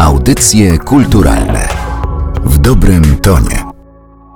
[0.00, 1.68] Audycje kulturalne
[2.44, 3.64] w dobrym tonie.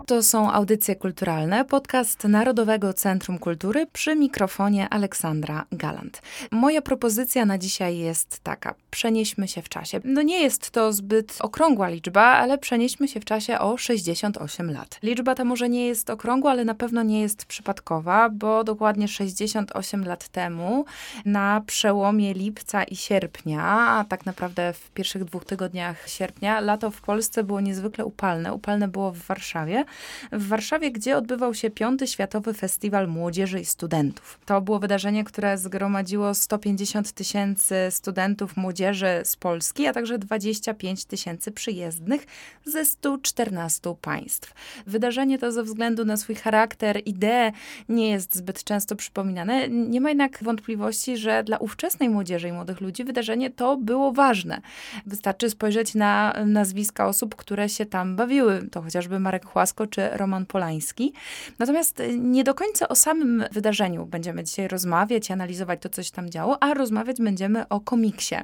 [0.07, 6.23] To są audycje kulturalne, podcast Narodowego Centrum Kultury przy mikrofonie Aleksandra Galant.
[6.51, 10.01] Moja propozycja na dzisiaj jest taka: przenieśmy się w czasie.
[10.05, 14.99] No nie jest to zbyt okrągła liczba, ale przenieśmy się w czasie o 68 lat.
[15.03, 20.05] Liczba ta może nie jest okrągła, ale na pewno nie jest przypadkowa, bo dokładnie 68
[20.05, 20.85] lat temu,
[21.25, 27.01] na przełomie lipca i sierpnia, a tak naprawdę w pierwszych dwóch tygodniach sierpnia, lato w
[27.01, 28.55] Polsce było niezwykle upalne.
[28.55, 29.85] Upalne było w Warszawie
[30.33, 34.39] w Warszawie, gdzie odbywał się piąty Światowy Festiwal Młodzieży i Studentów.
[34.47, 38.84] To było wydarzenie, które zgromadziło 150 tysięcy studentów młodzieży
[39.25, 42.27] z Polski, a także 25 tysięcy przyjezdnych
[42.65, 44.55] ze 114 państw.
[44.87, 47.53] Wydarzenie to ze względu na swój charakter, ideę
[47.89, 49.69] nie jest zbyt często przypominane.
[49.69, 54.61] Nie ma jednak wątpliwości, że dla ówczesnej młodzieży i młodych ludzi wydarzenie to było ważne.
[55.07, 58.69] Wystarczy spojrzeć na nazwiska osób, które się tam bawiły.
[58.73, 61.13] To chociażby Marek Chłasko czy Roman Polański.
[61.59, 66.31] Natomiast nie do końca o samym wydarzeniu będziemy dzisiaj rozmawiać analizować to, co się tam
[66.31, 68.37] działo, a rozmawiać będziemy o komiksie.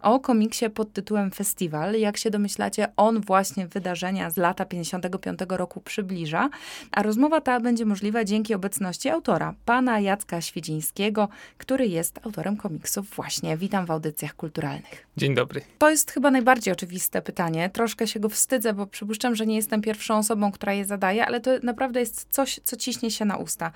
[0.00, 1.94] O komiksie pod tytułem Festiwal.
[1.94, 6.48] Jak się domyślacie, on właśnie wydarzenia z lata 55 roku przybliża,
[6.90, 13.10] a rozmowa ta będzie możliwa dzięki obecności autora, pana Jacka Świdzińskiego, który jest autorem komiksów
[13.10, 13.56] właśnie.
[13.56, 15.06] Witam w audycjach kulturalnych.
[15.16, 15.60] Dzień dobry.
[15.78, 17.70] To jest chyba najbardziej oczywiste pytanie.
[17.70, 21.40] Troszkę się go wstydzę, bo przypuszczam, że nie jestem pierwszą osobą, która je zadaje, ale
[21.40, 23.72] to naprawdę jest coś, co ciśnie się na usta.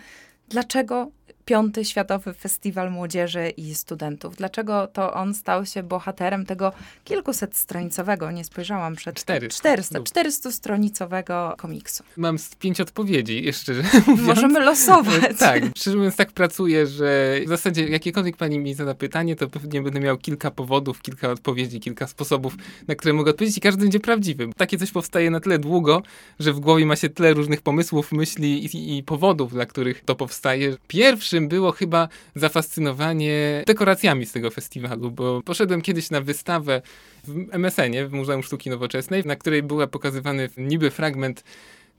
[0.49, 1.11] Dlaczego
[1.47, 4.37] piąty Światowy Festiwal Młodzieży i Studentów.
[4.37, 6.73] Dlaczego to on stał się bohaterem tego
[7.05, 9.17] kilkuset stronicowego, nie spojrzałam przed...
[9.17, 9.59] 400.
[9.59, 12.05] 400, 400 stronicowego komiksu.
[12.17, 13.73] Mam pięć odpowiedzi, jeszcze
[14.07, 14.27] mówiąc.
[14.27, 15.39] Możemy losować.
[15.39, 19.83] tak, szczerze mówiąc tak pracuję, że w zasadzie jakiekolwiek pani mi zada pytanie, to pewnie
[19.83, 22.57] będę miał kilka powodów, kilka odpowiedzi, kilka sposobów,
[22.89, 24.49] na które mogę odpowiedzieć i każdy będzie prawdziwy.
[24.57, 26.03] Takie coś powstaje na tyle długo,
[26.41, 30.15] że w głowie ma się tyle różnych pomysłów, myśli i, i powodów, dla których to
[30.15, 30.77] powstaje.
[30.89, 36.83] Pierwszy pierwszym było chyba zafascynowanie dekoracjami z tego festiwalu, bo poszedłem kiedyś na wystawę
[37.25, 41.45] w MSN-ie, w Muzeum Sztuki Nowoczesnej, na której był pokazywany niby fragment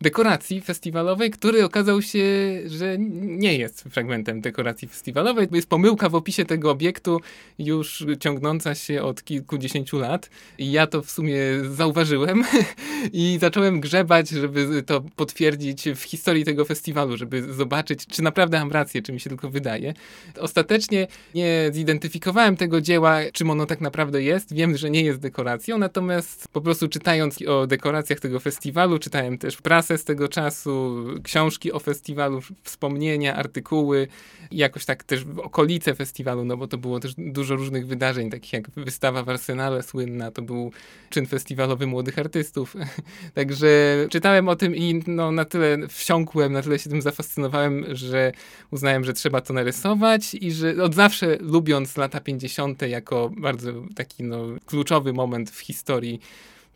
[0.02, 2.24] dekoracji festiwalowej, który okazał się,
[2.66, 7.22] że nie jest fragmentem dekoracji festiwalowej, jest pomyłka w opisie tego obiektu
[7.59, 10.30] już ciągnąca się od kilkudziesięciu lat.
[10.58, 11.38] I ja to w sumie
[11.72, 12.44] zauważyłem
[13.13, 18.72] i zacząłem grzebać, żeby to potwierdzić w historii tego festiwalu, żeby zobaczyć, czy naprawdę mam
[18.72, 19.94] rację, czy mi się tylko wydaje.
[20.40, 24.53] Ostatecznie nie zidentyfikowałem tego dzieła, czym ono tak naprawdę jest.
[24.53, 29.58] Wiem, że nie jest dekoracją, natomiast po prostu czytając o dekoracjach tego festiwalu, czytałem też
[29.58, 34.08] prasę, prasę z tego czasu, książki o festiwalu, wspomnienia, artykuły,
[34.52, 38.70] jakoś tak też okolice festiwalu, no bo to było też dużo różnych wydarzeń, takich jak
[38.70, 40.72] wystawa w Arsenale słynna, to był
[41.09, 42.76] czyn festiwalowy młodych artystów.
[43.36, 43.68] Także
[44.09, 48.31] czytałem o tym i no, na tyle wsiąkłem, na tyle się tym zafascynowałem, że
[48.72, 52.81] uznałem, że trzeba to narysować i że od zawsze lubiąc lata 50.
[52.81, 56.20] jako bardzo taki no, kluczowy moment w historii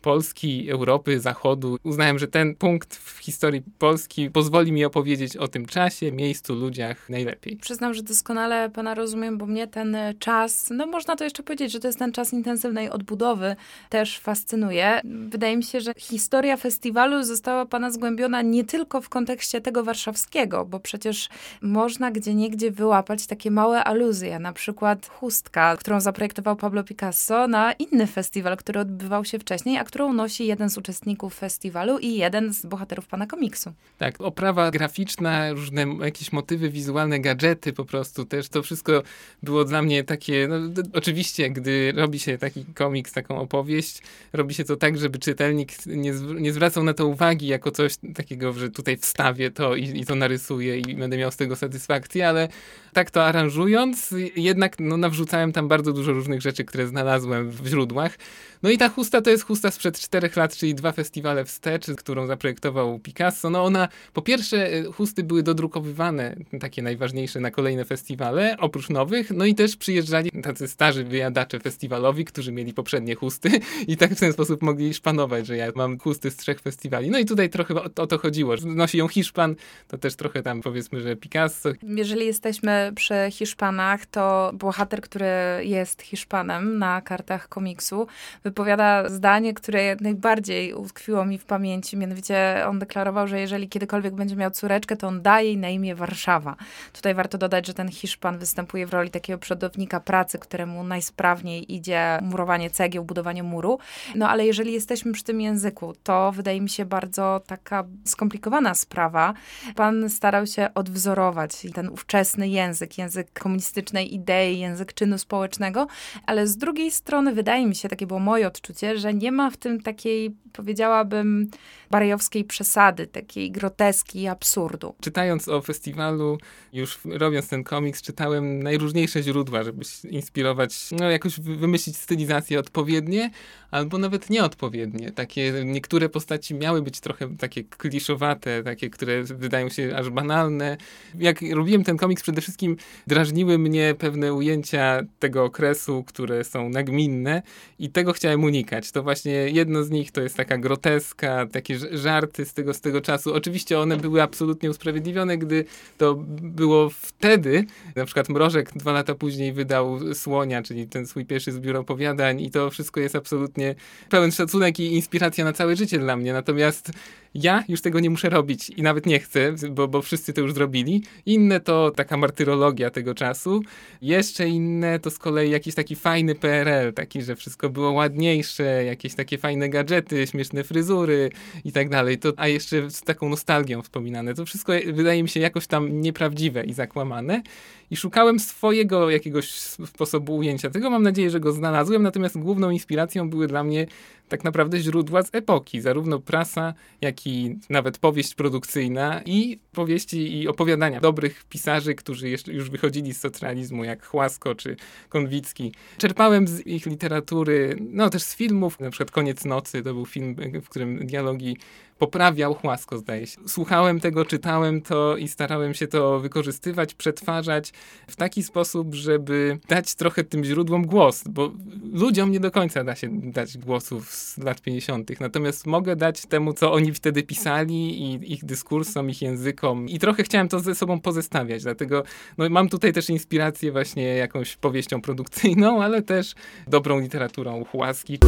[0.02, 1.78] Polski, Europy, Zachodu.
[1.82, 7.08] Uznałem, że ten punkt w historii Polski pozwoli mi opowiedzieć o tym czasie, miejscu, ludziach
[7.08, 7.56] najlepiej.
[7.56, 11.80] Przyznam, że doskonale pana rozumiem, bo mnie ten czas, no można to jeszcze powiedzieć, że
[11.80, 13.56] to jest ten czas intensywnej odbudowy,
[13.88, 15.00] też fascynuje.
[15.04, 20.64] Wydaje mi się, że historia festiwalu została pana zgłębiona nie tylko w kontekście tego warszawskiego,
[20.64, 21.28] bo przecież
[21.62, 27.72] można gdzie niegdzie wyłapać takie małe aluzje, na przykład chustka, którą zaprojektował Pablo Picasso na
[27.72, 32.54] inny festiwal, który odbywał się wcześniej, a którą nosi jeden z uczestników festiwalu i jeden
[32.54, 33.72] z bohaterów pana komiksu.
[33.98, 39.02] Tak, oprawa graficzna, różne jakieś motywy wizualne, gadżety po prostu też, to wszystko
[39.42, 44.64] było dla mnie takie, no, oczywiście, gdy robi się taki komiks, taką opowieść, robi się
[44.64, 48.96] to tak, żeby czytelnik nie, nie zwracał na to uwagi jako coś takiego, że tutaj
[48.96, 52.48] wstawię to i, i to narysuję i będę miał z tego satysfakcję, ale
[52.92, 58.18] tak to aranżując, jednak no, nawrzucałem tam bardzo dużo różnych rzeczy, które znalazłem w źródłach.
[58.62, 62.26] No i ta chusta to jest chusta sprzed czterech lat, czyli dwa festiwale wstecz, którą
[62.26, 63.50] zaprojektował Picasso.
[63.50, 69.30] No ona, po pierwsze, y, chusty były dodrukowywane, takie najważniejsze na kolejne festiwale, oprócz nowych,
[69.30, 73.50] no i też przyjeżdżali tacy starzy wyjadacze festiwalowi, którzy mieli poprzednie chusty
[73.88, 77.10] i tak w ten sposób mogli szpanować, że ja mam chusty z trzech festiwali.
[77.10, 79.54] No i tutaj trochę o, o to chodziło, nosi ją Hiszpan,
[79.88, 81.72] to też trochę tam powiedzmy, że Picasso.
[81.82, 85.26] Jeżeli jesteśmy przy Hiszpanach, to bohater, który
[85.60, 88.06] jest Hiszpanem na kartach komiksu,
[88.44, 91.96] wypowiada zdanie, które najbardziej utkwiło mi w pamięci.
[91.96, 95.94] Mianowicie on deklarował, że jeżeli kiedykolwiek będzie miał córeczkę, to on daje jej na imię
[95.94, 96.56] Warszawa.
[96.92, 102.18] Tutaj warto dodać, że ten Hiszpan występuje w roli takiego przodownika pracy, któremu najsprawniej idzie
[102.22, 103.78] murowanie cegieł, budowanie muru.
[104.14, 109.34] No ale jeżeli jesteśmy przy tym języku, to wydaje mi się bardzo taka skomplikowana sprawa.
[109.74, 115.86] Pan starał się odwzorować ten ówczesny język, język komunistycznej idei, język czynu społecznego,
[116.26, 119.56] ale z drugiej strony wydaje mi się, takie było moje odczucie, że nie ma w
[119.56, 121.50] tym takiej, powiedziałabym,
[121.90, 124.94] barejowskiej przesady, takiej groteski i absurdu.
[125.00, 126.38] Czytając o festiwalu,
[126.72, 133.30] już robiąc ten komiks, czytałem najróżniejsze źródła, żeby się inspirować, no jakoś wymyślić stylizacje odpowiednie,
[133.70, 135.12] albo nawet nieodpowiednie.
[135.12, 140.76] Takie niektóre postaci miały być trochę takie kliszowate, takie, które wydają się aż banalne.
[141.18, 142.61] Jak robiłem ten komiks, przede wszystkim
[143.06, 147.42] drażniły mnie pewne ujęcia tego okresu, które są nagminne
[147.78, 148.92] i tego chciałem unikać.
[148.92, 153.00] To właśnie jedno z nich to jest taka groteska, takie żarty z tego, z tego
[153.00, 153.34] czasu.
[153.34, 155.64] Oczywiście one były absolutnie usprawiedliwione, gdy
[155.98, 157.64] to było wtedy.
[157.96, 162.50] Na przykład Mrożek dwa lata później wydał Słonia, czyli ten swój pierwszy zbiór opowiadań i
[162.50, 163.74] to wszystko jest absolutnie
[164.10, 166.32] pełen szacunek i inspiracja na całe życie dla mnie.
[166.32, 166.90] Natomiast
[167.34, 170.54] ja już tego nie muszę robić i nawet nie chcę, bo, bo wszyscy to już
[170.54, 171.02] zrobili.
[171.26, 173.62] Inne to taka martyrologia tego czasu.
[174.02, 179.14] Jeszcze inne to z kolei jakiś taki fajny PRL, taki, że wszystko było ładniejsze, jakieś
[179.14, 181.30] takie fajne gadżety, śmieszne fryzury
[181.64, 182.18] i tak dalej.
[182.18, 184.34] To, a jeszcze z taką nostalgią wspominane.
[184.34, 187.42] To wszystko wydaje mi się jakoś tam nieprawdziwe i zakłamane.
[187.90, 189.50] I szukałem swojego jakiegoś
[189.86, 190.90] sposobu ujęcia tego.
[190.90, 192.02] Mam nadzieję, że go znalazłem.
[192.02, 193.86] Natomiast główną inspiracją były dla mnie
[194.32, 195.80] tak naprawdę źródła z epoki.
[195.80, 202.70] Zarówno prasa, jak i nawet powieść produkcyjna i powieści i opowiadania dobrych pisarzy, którzy już
[202.70, 204.76] wychodzili z socrealizmu, jak Chłasko czy
[205.08, 205.72] Konwicki.
[205.98, 210.36] Czerpałem z ich literatury, no też z filmów, na przykład Koniec Nocy, to był film,
[210.64, 211.56] w którym dialogi
[211.98, 213.40] poprawiał Chłasko, zdaje się.
[213.46, 217.72] Słuchałem tego, czytałem to i starałem się to wykorzystywać, przetwarzać
[218.08, 221.52] w taki sposób, żeby dać trochę tym źródłom głos, bo
[221.92, 226.52] ludziom nie do końca da się dać głosów z lat 50., natomiast mogę dać temu,
[226.52, 231.00] co oni wtedy pisali i ich dyskursom, ich językom i trochę chciałem to ze sobą
[231.00, 232.02] pozestawiać, dlatego
[232.38, 236.34] no, mam tutaj też inspirację właśnie jakąś powieścią produkcyjną, ale też
[236.66, 238.18] dobrą literaturą Chłaski.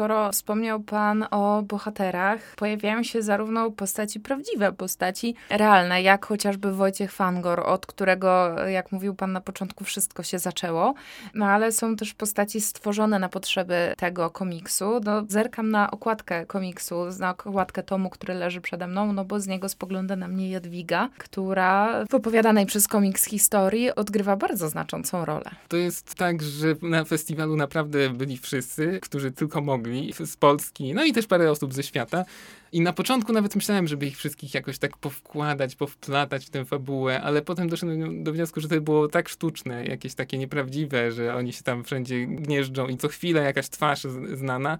[0.00, 7.12] Skoro wspomniał Pan o bohaterach, pojawiają się zarówno postaci prawdziwe, postaci realne, jak chociażby Wojciech
[7.12, 10.94] Fangor, od którego, jak mówił Pan na początku, wszystko się zaczęło,
[11.34, 15.00] no ale są też postaci stworzone na potrzeby tego komiksu.
[15.04, 19.46] No, zerkam na okładkę komiksu, na okładkę tomu, który leży przede mną, no bo z
[19.46, 25.50] niego spogląda na mnie Jadwiga, która w opowiadanej przez komiks historii odgrywa bardzo znaczącą rolę.
[25.68, 29.89] To jest tak, że na festiwalu naprawdę byli wszyscy, którzy tylko mogli
[30.26, 32.24] z Polski, no i też parę osób ze świata.
[32.72, 37.20] I na początku nawet myślałem, żeby ich wszystkich jakoś tak powkładać, powplatać w tę fabułę,
[37.20, 41.52] ale potem doszedłem do wniosku, że to było tak sztuczne, jakieś takie nieprawdziwe, że oni
[41.52, 44.02] się tam wszędzie gnieżdżą i co chwilę jakaś twarz
[44.34, 44.78] znana,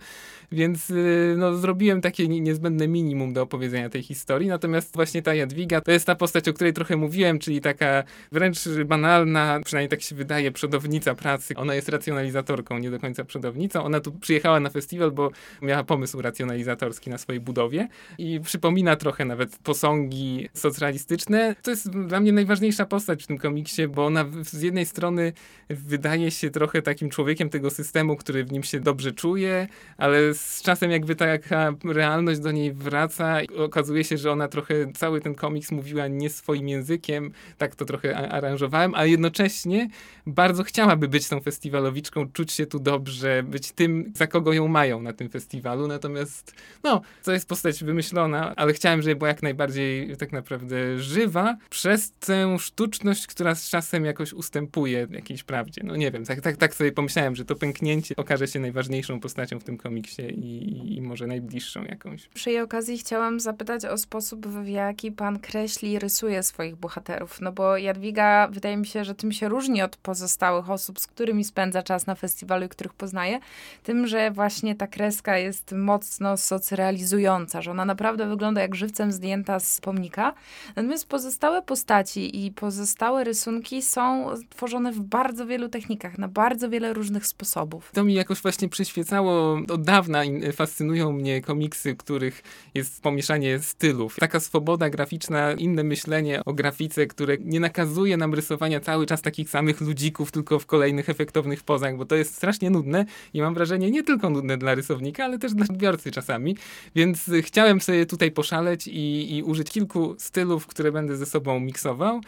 [0.53, 4.49] więc y, no, zrobiłem takie niezbędne minimum do opowiedzenia tej historii.
[4.49, 8.59] Natomiast właśnie ta Jadwiga to jest ta postać, o której trochę mówiłem, czyli taka wręcz
[8.87, 11.55] banalna, przynajmniej tak się wydaje, przodownica pracy.
[11.57, 13.85] Ona jest racjonalizatorką, nie do końca przodownicą.
[13.85, 15.31] Ona tu przyjechała na festiwal, bo
[15.63, 17.80] miała pomysł racjonalizatorski na swojej budowie
[18.19, 21.57] i przypomina trochę nawet posągi socrealistyczne.
[21.63, 25.33] To jest dla mnie najważniejsza postać w tym komiksie, bo ona z jednej strony
[25.71, 30.63] wydaje się trochę takim człowiekiem tego systemu, który w nim się dobrze czuje, ale z
[30.63, 35.35] czasem jakby taka realność do niej wraca i okazuje się, że ona trochę cały ten
[35.35, 39.89] komiks mówiła nie swoim językiem, tak to trochę aranżowałem, a jednocześnie
[40.27, 45.03] bardzo chciałaby być tą festiwalowiczką, czuć się tu dobrze, być tym, za kogo ją mają
[45.03, 49.43] na tym festiwalu, natomiast no, to jest postać postać wymyślona, ale chciałem, żeby była jak
[49.43, 55.83] najbardziej tak naprawdę żywa, przez tę sztuczność, która z czasem jakoś ustępuje jakiejś prawdzie.
[55.85, 59.61] No nie wiem, tak, tak, tak sobie pomyślałem, że to pęknięcie okaże się najważniejszą postacią
[59.61, 62.29] w tym komiksie i, i może najbliższą jakąś.
[62.29, 67.53] Przy jej okazji chciałam zapytać o sposób, w jaki pan kreśli rysuje swoich bohaterów, no
[67.53, 71.83] bo Jadwiga wydaje mi się, że tym się różni od pozostałych osób, z którymi spędza
[71.83, 73.41] czas na festiwalu i których poznaje,
[73.83, 79.81] tym, że właśnie ta kreska jest mocno socrealizująca, ona naprawdę wygląda jak żywcem zdjęta z
[79.81, 80.35] pomnika.
[80.77, 86.93] Natomiast pozostałe postaci i pozostałe rysunki są tworzone w bardzo wielu technikach, na bardzo wiele
[86.93, 87.91] różnych sposobów.
[87.95, 90.23] To mi jakoś właśnie przyświecało od dawna.
[90.53, 92.43] Fascynują mnie komiksy, których
[92.75, 94.17] jest pomieszanie stylów.
[94.21, 99.51] Taka swoboda graficzna, inne myślenie o grafice, które nie nakazuje nam rysowania cały czas takich
[99.51, 103.91] samych ludzików, tylko w kolejnych efektownych pozach, bo to jest strasznie nudne i mam wrażenie
[103.91, 106.57] nie tylko nudne dla rysownika, ale też dla odbiorcy czasami.
[106.95, 112.21] Więc chciałem sobie tutaj poszaleć i, i użyć kilku stylów, które będę ze sobą miksował.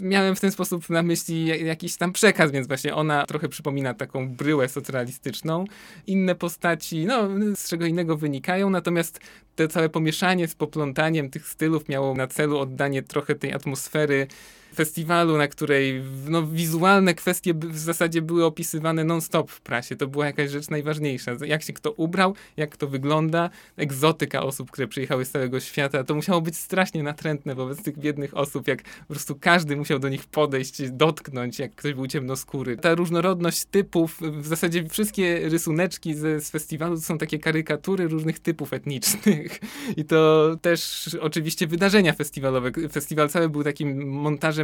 [0.00, 4.28] Miałem w ten sposób na myśli jakiś tam przekaz, więc właśnie ona trochę przypomina taką
[4.28, 5.64] bryłę socrealistyczną.
[6.06, 9.20] Inne postaci, no, z czego innego wynikają, natomiast
[9.56, 14.26] te całe pomieszanie z poplątaniem tych stylów miało na celu oddanie trochę tej atmosfery
[14.74, 19.96] festiwalu, na której no, wizualne kwestie w zasadzie były opisywane non-stop w prasie.
[19.96, 21.32] To była jakaś rzecz najważniejsza.
[21.46, 26.04] Jak się kto ubrał, jak to wygląda, egzotyka osób, które przyjechały z całego świata.
[26.04, 30.08] To musiało być strasznie natrętne wobec tych biednych osób, jak po prostu każdy musiał do
[30.08, 32.76] nich podejść, dotknąć, jak ktoś był ciemnoskóry.
[32.76, 38.38] Ta różnorodność typów, w zasadzie wszystkie rysuneczki z, z festiwalu to są takie karykatury różnych
[38.38, 39.60] typów etnicznych.
[39.96, 42.70] I to też oczywiście wydarzenia festiwalowe.
[42.92, 44.59] Festiwal cały był takim montażem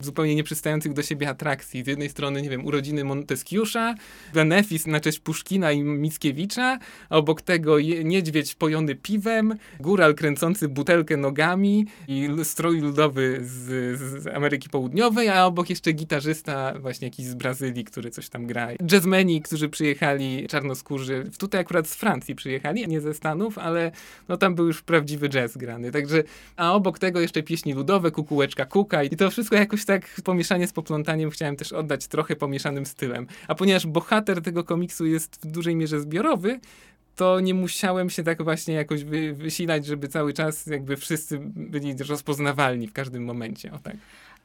[0.00, 1.84] zupełnie nieprzystających do siebie atrakcji.
[1.84, 3.94] Z jednej strony, nie wiem, urodziny Monteskiusza,
[4.34, 6.78] benefis na cześć Puszkina i Mickiewicza,
[7.10, 14.26] a obok tego niedźwiedź pojony piwem, góral kręcący butelkę nogami i strój ludowy z, z
[14.26, 18.68] Ameryki Południowej, a obok jeszcze gitarzysta właśnie jakiś z Brazylii, który coś tam gra.
[18.92, 23.92] Jazzmeni, którzy przyjechali, czarnoskórzy, tutaj akurat z Francji przyjechali, nie ze Stanów, ale
[24.28, 25.92] no tam był już prawdziwy jazz grany.
[25.92, 26.22] Także,
[26.56, 30.72] a obok tego jeszcze pieśni ludowe, kukułeczka kuka i to wszystko jakoś tak pomieszanie z
[30.72, 33.26] poplątaniem chciałem też oddać trochę pomieszanym stylem.
[33.48, 36.60] A ponieważ bohater tego komiksu jest w dużej mierze zbiorowy,
[37.16, 41.94] to nie musiałem się tak właśnie jakoś wy, wysilać, żeby cały czas jakby wszyscy byli
[42.08, 43.72] rozpoznawalni w każdym momencie.
[43.72, 43.96] O tak.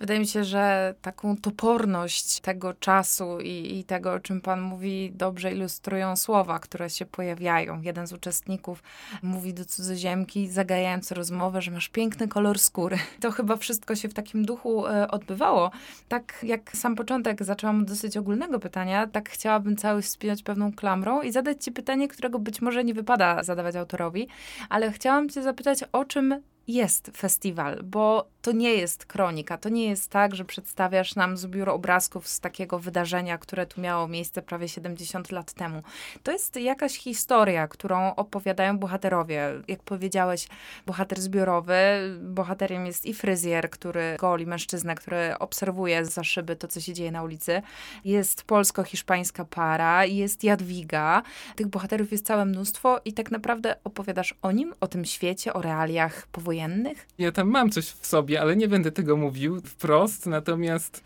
[0.01, 5.11] Wydaje mi się, że taką toporność tego czasu i, i, tego, o czym pan mówi,
[5.15, 7.81] dobrze ilustrują słowa, które się pojawiają.
[7.81, 8.83] Jeden z uczestników
[9.23, 12.97] mówi do cudzoziemki, zagajając rozmowę, że masz piękny kolor skóry.
[13.19, 15.71] To chyba wszystko się w takim duchu e, odbywało.
[16.07, 21.21] Tak jak sam początek zaczęłam od dosyć ogólnego pytania, tak chciałabym cały wspinać pewną klamrą
[21.21, 24.27] i zadać ci pytanie, którego być może nie wypada zadawać autorowi,
[24.69, 29.57] ale chciałam cię zapytać, o czym jest festiwal, bo to nie jest kronika.
[29.57, 34.07] To nie jest tak, że przedstawiasz nam zbiór obrazków z takiego wydarzenia, które tu miało
[34.07, 35.83] miejsce prawie 70 lat temu.
[36.23, 39.49] To jest jakaś historia, którą opowiadają bohaterowie.
[39.67, 40.47] Jak powiedziałeś,
[40.85, 41.73] bohater zbiorowy,
[42.21, 47.11] bohaterem jest i fryzjer, który goli mężczyznę, który obserwuje za szyby to, co się dzieje
[47.11, 47.61] na ulicy.
[48.05, 51.21] Jest polsko-hiszpańska para, jest Jadwiga.
[51.55, 55.61] Tych bohaterów jest całe mnóstwo i tak naprawdę opowiadasz o nim, o tym świecie, o
[55.61, 57.07] realiach powojennych.
[57.17, 60.25] Ja tam mam coś w sobie ale nie będę tego mówił wprost.
[60.25, 61.03] Natomiast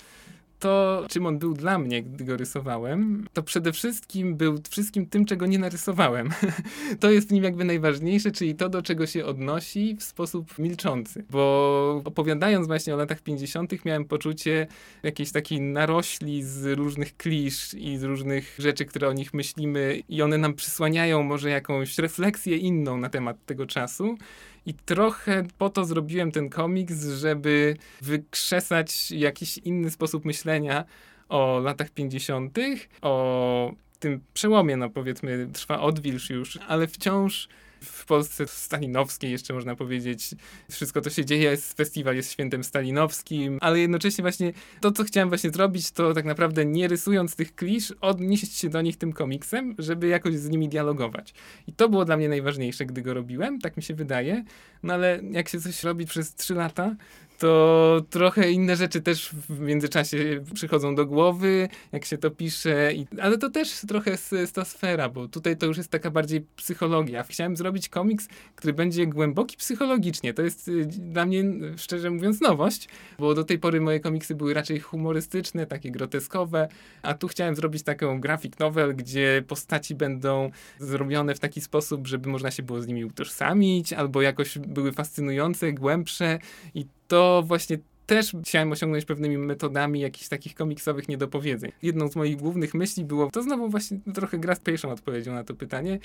[0.59, 5.25] to, czym on był dla mnie, gdy go rysowałem, to przede wszystkim był wszystkim tym,
[5.25, 6.29] czego nie narysowałem.
[6.99, 11.25] to jest nim jakby najważniejsze, czyli to, do czego się odnosi w sposób milczący.
[11.29, 14.67] Bo opowiadając właśnie o latach 50., miałem poczucie
[15.03, 20.21] jakiejś takiej narośli z różnych klisz i z różnych rzeczy, które o nich myślimy, i
[20.21, 24.17] one nam przysłaniają może jakąś refleksję inną na temat tego czasu.
[24.65, 30.85] I trochę po to zrobiłem ten komiks, żeby wykrzesać jakiś inny sposób myślenia
[31.29, 32.57] o latach 50.,
[33.01, 37.47] o tym przełomie, no powiedzmy, trwa odwilż już, ale wciąż
[37.85, 40.29] w Polsce stalinowskiej jeszcze można powiedzieć.
[40.71, 45.29] Wszystko to się dzieje, jest, festiwal jest świętem stalinowskim, ale jednocześnie właśnie to, co chciałem
[45.29, 49.75] właśnie zrobić, to tak naprawdę nie rysując tych klisz, odnieść się do nich tym komiksem,
[49.77, 51.33] żeby jakoś z nimi dialogować.
[51.67, 54.43] I to było dla mnie najważniejsze, gdy go robiłem, tak mi się wydaje.
[54.83, 56.95] No ale jak się coś robi przez trzy lata,
[57.37, 63.07] to trochę inne rzeczy też w międzyczasie przychodzą do głowy, jak się to pisze, i,
[63.21, 67.23] ale to też trochę jest ta sfera, bo tutaj to już jest taka bardziej psychologia.
[67.23, 70.33] Chciałem zrobić komiks, który będzie głęboki psychologicznie.
[70.33, 71.43] To jest y, dla mnie,
[71.77, 72.89] szczerze mówiąc, nowość,
[73.19, 76.67] bo do tej pory moje komiksy były raczej humorystyczne, takie groteskowe,
[77.01, 82.29] a tu chciałem zrobić taką graphic novel, gdzie postaci będą zrobione w taki sposób, żeby
[82.29, 86.39] można się było z nimi utożsamić, albo jakoś były fascynujące, głębsze
[86.73, 91.71] i to właśnie też chciałem osiągnąć pewnymi metodami jakichś takich komiksowych niedopowiedzeń.
[91.81, 95.43] Jedną z moich głównych myśli było, to znowu właśnie trochę gra z pierwszą odpowiedzią na
[95.43, 95.99] to pytanie,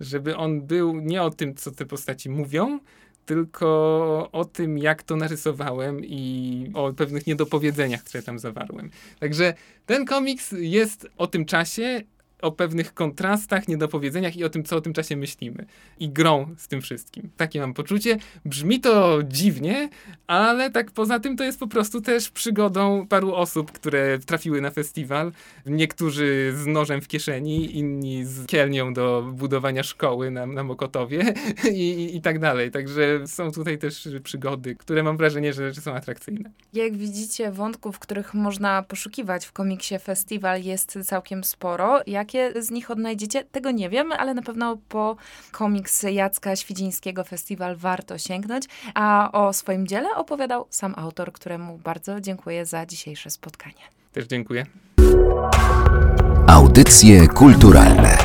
[0.00, 2.78] żeby on był nie o tym, co te postaci mówią,
[3.26, 8.90] tylko o tym, jak to narysowałem i o pewnych niedopowiedzeniach, które tam zawarłem.
[9.18, 9.54] Także
[9.86, 12.02] ten komiks jest o tym czasie,
[12.42, 15.66] o pewnych kontrastach, niedopowiedzeniach i o tym, co o tym czasie myślimy.
[15.98, 17.30] I grą z tym wszystkim.
[17.36, 18.18] Takie mam poczucie.
[18.44, 19.88] Brzmi to dziwnie,
[20.26, 24.70] ale tak poza tym to jest po prostu też przygodą paru osób, które trafiły na
[24.70, 25.32] festiwal.
[25.66, 31.34] Niektórzy z nożem w kieszeni, inni z kielnią do budowania szkoły na, na Mokotowie
[31.72, 32.70] i, i tak dalej.
[32.70, 36.50] Także są tutaj też przygody, które mam wrażenie, że, że są atrakcyjne.
[36.72, 42.00] Jak widzicie, wątków, których można poszukiwać w komiksie Festiwal jest całkiem sporo.
[42.26, 43.44] Jakie z nich odnajdziecie?
[43.44, 45.16] Tego nie wiem, ale na pewno po
[45.52, 48.64] komiks Jacka Świdzińskiego Festiwal warto sięgnąć.
[48.94, 53.82] A o swoim dziele opowiadał sam autor, któremu bardzo dziękuję za dzisiejsze spotkanie.
[54.12, 54.66] Też dziękuję.
[56.46, 58.18] Audycje kulturalne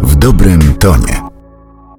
[0.00, 1.23] w dobrym tonie.